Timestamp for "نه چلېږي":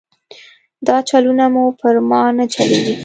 2.37-2.95